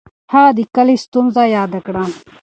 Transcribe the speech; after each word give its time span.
هغه 0.33 0.51
د 0.57 0.59
کلي 0.75 0.95
ستونزه 1.05 1.43
یاده 1.57 1.79
کړه. 1.85 2.03